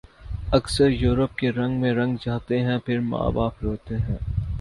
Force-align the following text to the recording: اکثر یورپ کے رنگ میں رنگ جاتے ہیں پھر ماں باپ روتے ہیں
اکثر 0.51 0.89
یورپ 0.91 1.35
کے 1.37 1.51
رنگ 1.51 1.79
میں 1.81 1.93
رنگ 1.93 2.15
جاتے 2.21 2.59
ہیں 2.61 2.77
پھر 2.85 2.99
ماں 3.01 3.29
باپ 3.31 3.63
روتے 3.63 3.97
ہیں 3.97 4.17